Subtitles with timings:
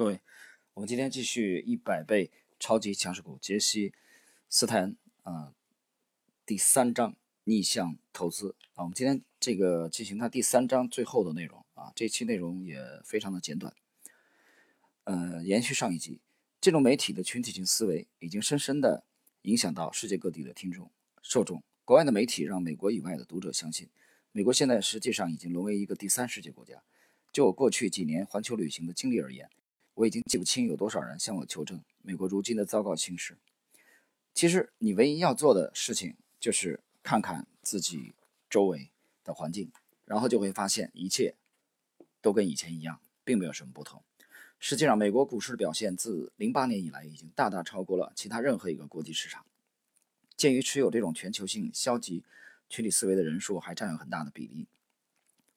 [0.00, 0.18] 各位，
[0.72, 3.92] 我们今天继续一百倍超级强势股杰西
[4.48, 5.52] 斯泰恩啊，
[6.46, 8.84] 第三章逆向投资啊。
[8.84, 13.74] 我们今天这个进行它第三章最后的内容啊，这期内容也非常的简短。
[15.04, 16.18] 呃，延续上一集，
[16.62, 19.04] 这种媒体的群体性思维已经深深的
[19.42, 20.90] 影响到世界各地的听众
[21.20, 21.62] 受众。
[21.84, 23.86] 国外的媒体让美国以外的读者相信，
[24.32, 26.82] 美国现在实际上已经沦为一个第三世界国家。
[27.30, 29.50] 就我过去几年环球旅行的经历而言。
[30.00, 33.36] 我已经记不清有多少人向我求证美国如今的糟糕形势。
[34.32, 38.14] 其实你唯一要做的事情就是看看自己
[38.48, 38.90] 周围
[39.22, 39.70] 的环境，
[40.06, 41.34] 然后就会发现一切
[42.22, 44.02] 都跟以前一样，并没有什么不同。
[44.58, 49.44] 实际上，美国股市的表现自零八年以来已经大大超过了其他任何一个国际市场。
[50.34, 52.24] 鉴于持有这种全球性消极
[52.70, 54.66] 群体思维的人数还占有很大的比例，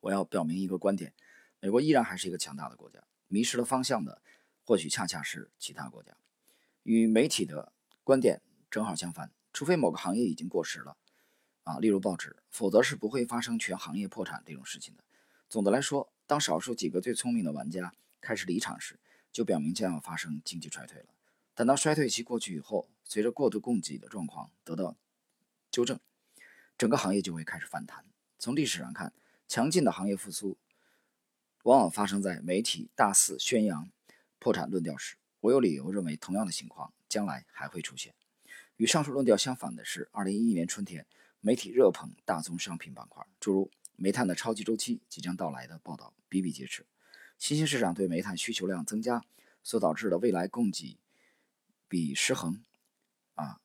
[0.00, 1.12] 我要表明一个观点：
[1.60, 2.98] 美国依然还是一个强大的国家。
[3.28, 4.20] 迷失了方向的，
[4.64, 6.16] 或许恰恰是其他国家。
[6.82, 7.72] 与媒体的
[8.02, 10.96] 观点正好相反，除非某个行业已经过时了，
[11.64, 15.04] 啊，例如报纸，否则是不会发生全行业破产这种事情的。
[15.48, 18.98] 总的来说，当少数几个最聪明的玩家开始离场时，
[19.30, 21.06] 就表明将要发生经济衰退了。
[21.54, 24.96] 等到衰退期过去以后，随着过度供给的状况得到
[25.70, 26.00] 纠正，
[26.78, 28.04] 整个行业就会开始反弹。
[28.38, 29.12] 从历史上看，
[29.46, 30.56] 强劲的行业复苏。
[31.64, 33.88] 往往发生在媒体大肆宣扬
[34.42, 35.14] 破产论调时。
[35.38, 38.12] 我有理由认为，同样的情况将来还会出现。
[38.76, 41.06] 与上述论调相反的是，2011年春天，
[41.40, 46.84] 媒体热捧大宗商品板块，诸如煤炭的超级周期即将到来的报道比比皆是。
[47.38, 49.24] 新兴市场对煤炭需求量增加
[49.62, 50.98] 所导致的未来供给
[51.86, 52.64] 比失衡，
[53.36, 53.60] 啊，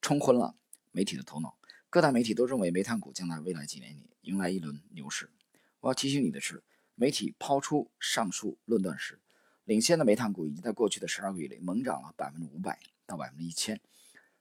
[0.00, 0.56] 冲昏了
[0.90, 1.56] 媒体的头脑。
[1.88, 5.30] 各大媒体都认为煤炭股将在未来几年里迎来一轮牛市。
[5.78, 6.64] 我要提醒你的是。
[6.94, 9.18] 媒体抛出上述论断时，
[9.72, 13.80] 领先的煤炭股已经在过去的十二个月里猛涨了百分之五百到百分之一千。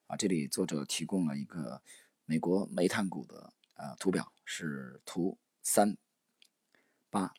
[0.08, 1.82] 啊，这里作者提供了一个
[2.26, 5.96] 美国煤炭股的呃图表，是图三
[7.10, 7.34] 八。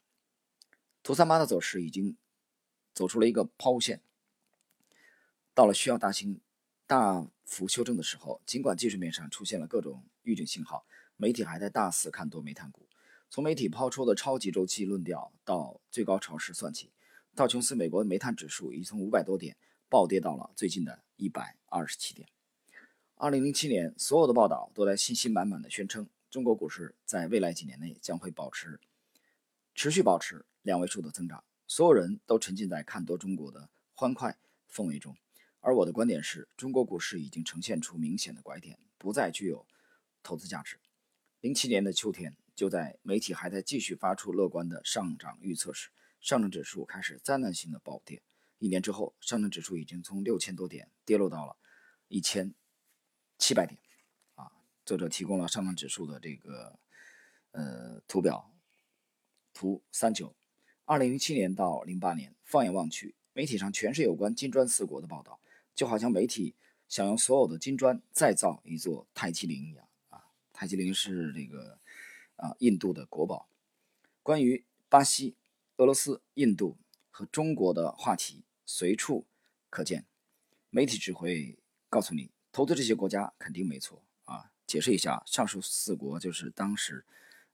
[1.02, 2.16] 图三八的走势已经
[2.94, 4.00] 走出了一个抛物线，
[5.52, 6.40] 到了需要大型
[6.86, 10.86] 大幅修正的时候，尽管技术面上出现了各种预警信号，
[11.18, 12.88] 媒体还在大肆看多煤炭股。
[13.28, 16.90] 从媒体抛出的超级周期论调到最高潮时算起，
[17.34, 19.56] 道琼斯美国煤炭指数已从五百多点
[19.88, 22.28] 暴跌到了最近的一百二十七点。
[23.14, 28.78] 二零零七年，所有的报道都在信心满满的宣称，中国股市在未来几年内将会保持
[29.74, 31.42] 持续保持两位数的增长。
[31.66, 34.36] 所有人都沉浸在看多中国的欢快
[34.70, 35.16] 氛围中，
[35.60, 39.66] 而我的观点是，中国股市已经呈现出明显的拐点，不再具有
[40.22, 40.78] 投资价值。
[41.40, 42.36] 零七年的秋天。
[42.54, 45.88] 就在媒体还在继续发出乐观的上涨预测时，
[46.22, 48.22] 上证指数开始灾难性的暴跌。
[48.58, 51.56] 一年之后，上证指数已经从六千多点跌落到了
[52.08, 52.54] 一千
[53.36, 53.78] 七百点。
[54.36, 54.50] 啊，
[54.86, 56.78] 作者提供了上证指数的这个
[57.50, 58.50] 呃图表，
[59.52, 60.34] 图三九。
[60.84, 65.38] 二零零七年到零八年，放眼望去，媒体上全是有关金砖四国的报道，
[65.74, 66.54] 就好像媒体
[66.88, 69.86] 想用所有的金砖再造一座泰姬陵一样。
[70.08, 71.78] 啊，泰姬陵是这个。
[72.36, 73.46] 啊，印度的国宝。
[74.20, 75.36] 关于巴西、
[75.82, 76.78] 俄罗斯、印度
[77.10, 79.26] 和中国的话题随处
[79.68, 80.06] 可见，
[80.70, 84.52] 媒体只会告诉你投资这些国家肯定没错啊。
[84.64, 87.04] 解释一下，上述四国就是当时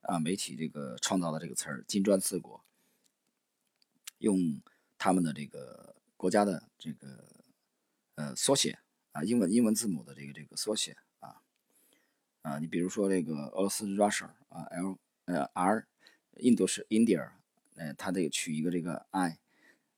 [0.03, 2.62] 啊媒体这个创造的这个词儿“金砖四国”，
[4.21, 4.61] 用
[4.99, 7.25] 他们的这个国家的这个
[8.17, 8.78] 呃缩写
[9.12, 10.94] 啊，英文英文字母的这个这个缩写。
[12.43, 15.87] 啊，你比如说这个俄罗斯 Russia 啊，L 呃 R，
[16.37, 17.31] 印度是 India，
[17.78, 19.39] 呃，他得取一个这个 I，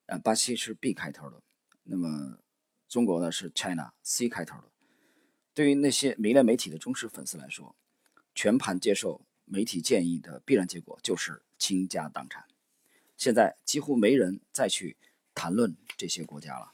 [0.07, 1.43] 呃，巴西是 B 开头的，
[1.83, 2.39] 那么
[2.89, 4.71] 中国呢是 China C 开头的。
[5.55, 7.75] 对于那些迷恋媒体的忠实粉丝来说，
[8.35, 12.47] 全盘接受媒体建议的必然结果就是倾家荡产。
[13.17, 14.97] 现在几乎没人再去
[15.35, 16.73] 谈论这些国家了。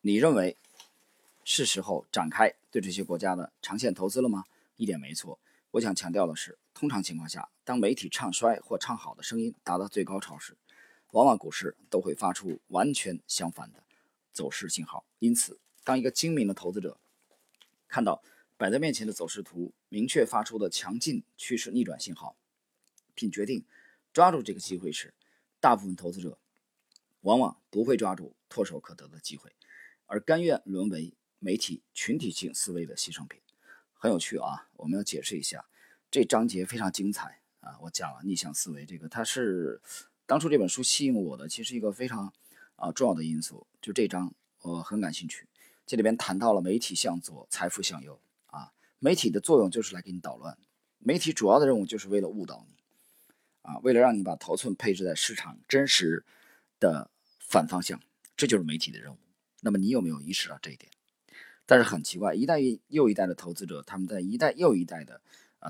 [0.00, 0.56] 你认为？
[1.48, 4.46] 是时候展开对这些国家的长线投资了吗？
[4.74, 5.38] 一点没错。
[5.70, 10.58] 我想强调的是，通常情况下，当媒体唱衰或唱好的声音达到最高潮时，
[11.12, 13.82] 往往股市都会发出完全相反的
[14.30, 15.06] 走势信号。
[15.18, 16.98] 因此，当一个精明的投资者
[17.88, 18.22] 看到
[18.58, 22.36] 摆在面前的走势图明确发出的强劲趋势逆转信号，
[23.14, 23.64] 并决定
[24.12, 25.14] 抓住这个机会时，
[25.58, 26.36] 大部分投资者
[27.22, 29.50] 往往不会抓住唾手可得的机会，
[30.04, 31.14] 而甘愿沦为。
[31.38, 33.38] 媒体群体性思维的牺牲品，
[33.92, 34.68] 很有趣啊！
[34.76, 35.66] 我们要解释一下，
[36.16, 37.76] 这章节非常精彩啊！
[37.82, 39.78] 我讲了逆向思维，这个它是
[40.24, 42.32] 当初这本书吸引我的，其实一个非常
[42.76, 44.32] 啊重要的因素，就这章
[44.62, 45.46] 我很感兴趣。
[45.84, 48.72] 这里边谈到了媒体向左，财富向右啊。
[48.98, 50.56] 媒体的作用就是来给你捣乱，
[51.00, 52.76] 媒体主要的任务就是为了误导你
[53.60, 56.24] 啊，为了让你把头寸配置在市场真实
[56.80, 57.10] 的
[57.40, 58.00] 反方向，
[58.34, 59.18] 这就是媒体的任务。
[59.60, 60.90] 那么你有没有意识到这一点？
[61.66, 62.58] 但是很奇怪，一代
[62.88, 65.20] 又一代的投资者，他们在一代又一代的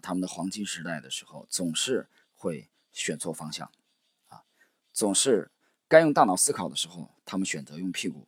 [0.01, 3.71] 他们的黄金时代的时候，总是会选错方向
[4.29, 4.43] 啊，
[4.93, 5.51] 总是
[5.89, 8.27] 该用大脑思考的时候，他们选择用屁股。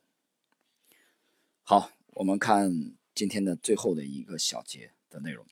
[1.63, 5.47] 好，我们看今天的最后的一个小节的内容，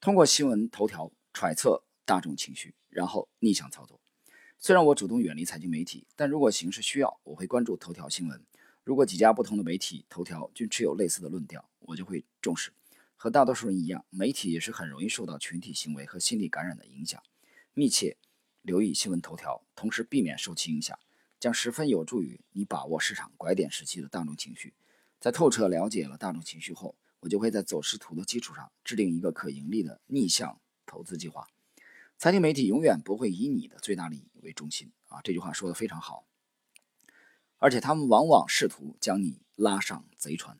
[0.00, 4.00] 通过新闻头条揣测大众情绪，然后逆向操作。
[4.58, 8.44] 虽然我主动远离财经媒体，但如果形势需要，我会关注头条新闻。
[8.82, 12.72] 如果几家不同的媒体头条均持有类似的论调，我就会重视。
[13.20, 17.20] 和大多数人一样，媒体也是很容易受到群体行为和心理感染的影响。
[17.74, 18.16] 密切
[18.62, 20.96] 留意新闻头条，同时避免受其影响，
[21.40, 24.72] 将十分有助于你把握市场拐点时期的大众情绪。
[25.18, 31.48] 在透彻了解了大众情绪后，我就会在走势图的基础上制定一个可盈利的逆向投资计划。
[32.16, 35.20] 财经媒体永远不会以你的最大利益为中心啊！
[35.24, 36.24] 这句话说的非常好。
[37.56, 40.56] 而且他们往往试图将你拉上贼船。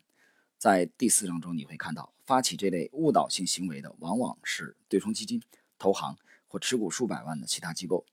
[0.58, 5.40] 在第四章中，你会看到发起这类误导性行为的往往是对冲基金、
[5.78, 6.18] 投行
[6.48, 8.04] 或持股数百万的其他机构。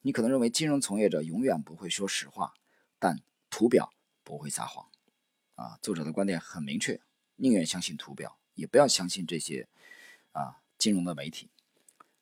[0.00, 2.54] 你可能认为金融从业者永远不会说实话，
[2.98, 3.92] 但图表
[4.24, 4.88] 不会撒谎。
[5.54, 7.00] 啊，作者的观点很明确：
[7.36, 9.68] 宁愿相信图表，也不要相信这些
[10.32, 11.50] 啊金融的媒体。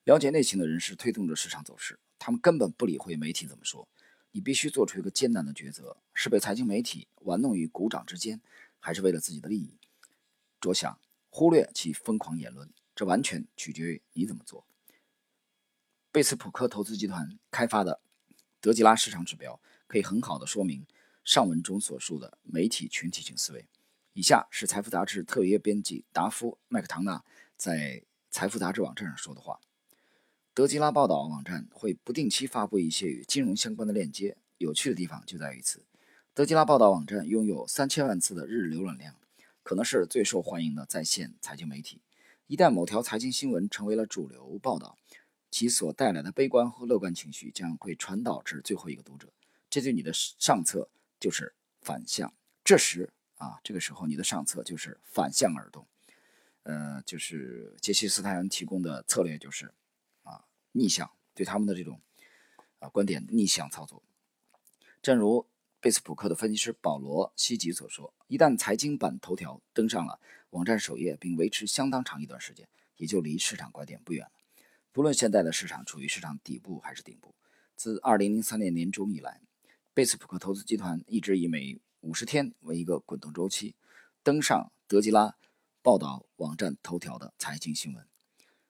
[0.04, 3.88] 了解内情的人士推动着市场走势，他们根本不理会媒体怎么说。
[4.32, 8.40] 你必须做出一个艰难的抉择：是被财经媒体玩弄于股掌之间，
[8.80, 9.78] 还是为了自己的利益
[10.60, 12.68] 着想，忽略其疯狂言论？
[12.96, 14.66] 这完全取决于你怎么做。
[16.10, 18.00] 贝斯普克投资集团开发的
[18.60, 20.84] 德吉拉市场指标，可以很好的说明
[21.24, 23.68] 上文中所述的媒体群体性思维。
[24.12, 27.24] 以下是财富杂志特约编辑达夫·麦克唐纳
[27.56, 29.60] 在财富杂志网站上说的话。
[30.52, 34.36] 德吉拉报道网站会不定期发布一些与金融相关的链接。
[34.58, 35.82] 有趣的地方就在于此。
[36.40, 39.14] 德吉拉报道网站拥有三千万次的日浏览量，
[39.62, 42.00] 可能是最受欢迎的在线财经媒体。
[42.46, 44.96] 一旦某条财经新闻成为了主流报道，
[45.50, 49.28] 其所带来的悲观和乐观情绪将会传导至最后一个读者，
[49.68, 50.88] 这对你的上策
[51.20, 51.52] 就是
[51.82, 52.32] 反向。
[52.64, 55.86] 这时啊，这个时候你的上策就是反向而动。
[56.62, 59.74] 呃，就是杰西·斯泰恩提供的策略就是
[60.22, 60.46] 啊。
[60.72, 62.00] 逆向对他们的这种
[62.78, 64.02] 啊观点逆向操作，
[65.02, 65.46] 正如
[65.82, 74.32] 贝斯普克的分析师保罗·西吉所说：“一旦财经版头条登上了网站首页，并维持相当长一段时间，也就离市场拐点不远了。
[74.92, 77.34] 不论现在的市场处于市场底部还是顶部，
[77.76, 79.40] 自2003年年中以来，
[79.94, 83.74] 贝斯普克投资集团一直以每50天为一个滚动周期，
[84.22, 85.34] 登上德吉拉
[85.80, 88.06] 报道网站头条的财经新闻。”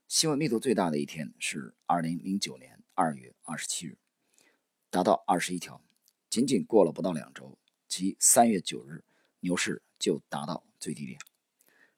[0.07, 3.99] 新闻密度最大的一天是二零零九年二月二十七日，
[4.91, 5.83] 达到二十一条。
[6.31, 9.03] 仅仅过了不到两周，即三月九日，
[9.41, 11.19] 牛市就达到最低点。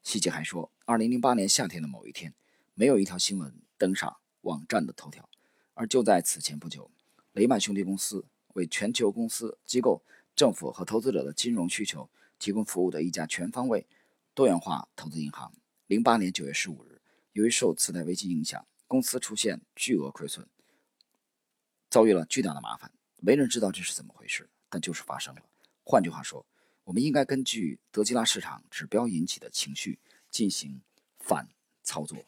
[0.02, 2.32] 细节还说，二零零八年夏天的某一天，
[2.72, 5.28] 没有一条新闻登上网站的头条。
[5.74, 6.90] 而就在此前不久，
[7.32, 8.24] 雷曼兄弟公司
[8.54, 10.02] 为全球公司、机构、
[10.34, 13.86] 政府和投资者的金融需求提供服务的一家全方位、
[14.32, 15.52] 多元化投资银行，
[15.86, 17.02] 零八年九月十五日。
[17.32, 20.48] 由于受次贷危机影响，公司出现巨额亏损，
[21.90, 22.90] 遭遇了巨大的麻烦。
[23.24, 25.42] 没人知道这是怎么回事，但就是发生了。
[25.84, 26.44] 换句话说，
[26.82, 30.82] 我们应该根据德基拉市场指标引起的情绪进行
[31.20, 31.48] 反
[31.84, 32.18] 操作。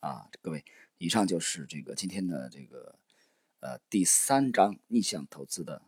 [0.00, 0.64] 啊，各位，
[0.96, 2.98] 以上就是这个今天的这个
[3.60, 5.82] 呃第三章逆向投资的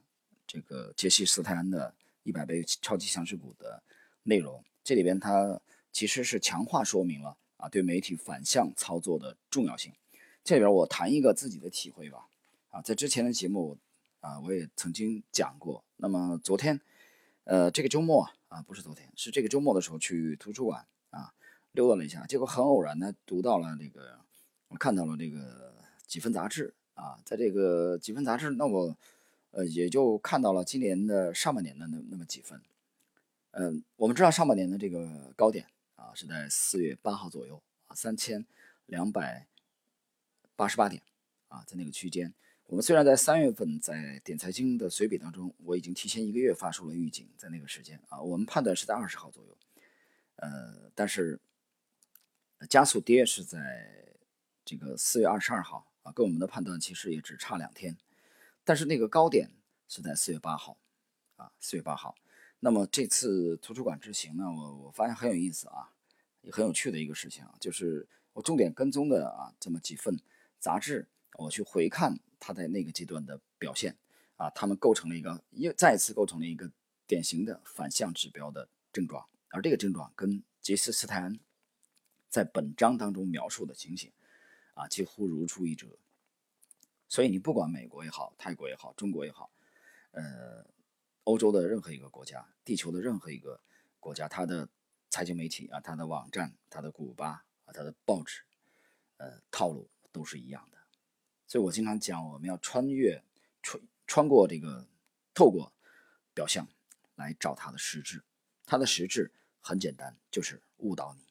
[0.47, 3.83] 这个杰西·斯泰恩的一百倍超级强势股的
[4.25, 4.63] 内容。
[4.83, 5.59] 这里边它
[5.91, 7.39] 其实是强化说明了。
[7.57, 9.95] 啊，对媒体反向操作的重要性，
[10.43, 12.29] 这里边我谈一个自己的体会吧。
[12.69, 13.79] 啊，在之前的节目
[14.25, 15.85] 啊，我也曾经讲过。
[15.99, 16.81] 那么昨天，
[17.45, 21.35] 呃，这个周末啊，不是昨天，是这个周末的时候去图书馆啊
[21.73, 24.19] 溜达了一下，结果很偶然的读到了这个，
[24.69, 25.75] 我看到了这个
[26.07, 28.97] 几份杂志啊，在这个几份杂志，那我
[29.50, 32.62] 呃也就看到了今年的上半年的那那么几份。
[33.50, 35.66] 嗯，我们知道上半年的这个高点。
[35.97, 38.45] 啊，是在四月八号左右啊，三千
[38.87, 39.47] 两百
[40.57, 41.02] 八十八点
[41.49, 42.33] 啊，在那个区间。
[42.75, 49.57] 我们虽然在三月份在点财经的随笔当中，我已经提前一个月发出了预警，在那个时间啊，我们判断是在二十号左右。
[50.35, 51.38] 呃，但是
[52.69, 54.16] 加速跌是在
[54.64, 57.97] 这个四月二十二号啊，跟我们的判断其实也只差两天。
[58.64, 59.52] 但是那个高点
[59.87, 60.76] 是在四月八号，
[61.37, 62.16] 啊，四月八号。
[62.59, 65.93] 那么这次图书馆之行呢，我我发现很有意思啊，
[66.40, 70.19] 也很有趣的一个事情啊，就是我重点跟踪的啊这么几份
[70.59, 71.07] 杂志，
[71.38, 73.97] 我去回看他在那个阶段的表现
[74.37, 76.71] 啊，他们构成了一个又再次构成了一个
[77.07, 81.41] 典型的反向指标的症状，而这个症状跟杰斯斯泰恩
[82.29, 84.13] 在本章当中描述的情形
[84.75, 85.87] 啊几乎如出一辙。
[87.09, 89.51] 所以你不管美国也好，泰国也好，中国也好，
[90.11, 90.67] 呃。
[91.27, 93.59] 欧洲的任何一个国家，地球的任何一个
[93.99, 94.69] 国家，它的
[95.09, 98.43] 财经媒体啊，它的网站，它的古巴啊，它的报纸，
[99.17, 100.77] 呃，套路都是一样的。
[101.55, 103.23] 所以我经常讲，我们要穿越、
[103.63, 104.89] 穿穿过这个，
[105.33, 105.73] 透过
[106.35, 106.67] 表象
[107.15, 108.25] 来找它的实质。
[108.67, 109.31] 它的实质
[109.61, 111.23] 很简单，就是误导你。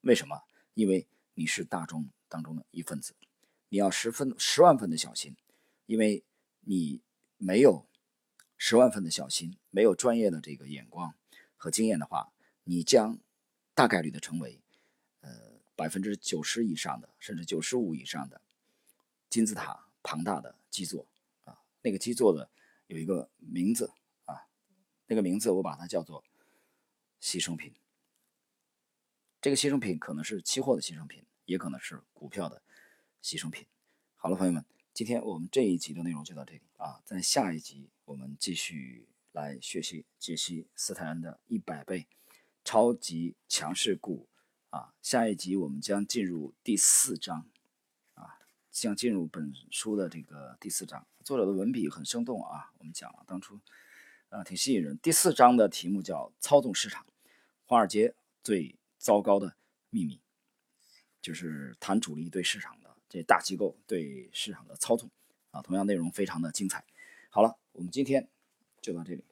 [0.00, 0.42] 为什么？
[0.74, 3.14] 因为你是大众当中的一份子，
[3.68, 5.36] 你要十分、十万分的小心，
[5.86, 6.24] 因为
[6.62, 7.00] 你
[7.36, 7.86] 没有。
[8.58, 11.14] 十万分的小心，没有专业的这个眼光
[11.56, 12.32] 和经验的话，
[12.64, 13.20] 你将
[13.76, 14.60] 大概率的成为
[15.20, 18.42] 呃百分之九十以上的，甚至九十五以上的
[19.30, 21.06] 金字塔庞大的基座
[21.44, 21.58] 啊。
[21.80, 22.50] 那个基座的
[22.88, 23.90] 有一个名字
[24.26, 24.48] 啊，
[25.06, 26.22] 那个名字我把它叫做
[27.22, 27.72] 牺牲品。
[29.40, 32.60] 这个牺牲品可能是期货的牺牲品，也可能是股票的
[33.22, 33.66] 牺牲品。
[34.16, 34.62] 好了，朋友们。
[34.92, 42.08] 今天我们这一集的内容就到这里啊，在下一集我们继续来学习解析斯泰恩的一百倍
[42.64, 44.28] 超级强势股
[44.70, 44.92] 啊。
[45.00, 47.48] 下一集我们将进入第四章，
[48.80, 51.06] 将进入本书的这个第四章。
[51.22, 53.60] 作者的文笔很生动啊，我们讲了当初
[54.30, 54.98] 啊挺吸引人。
[55.02, 57.04] 第四章的题目叫“操纵市场”，
[57.66, 59.54] 华尔街最糟糕的
[59.90, 60.18] 秘密，
[61.20, 62.96] 就是谈主力对市场的。
[63.06, 65.10] 这大机构对市场的操纵
[65.50, 66.82] 啊，同样内容非常的精彩。
[67.28, 68.30] 好了，我们今天
[68.80, 69.22] 就到这里。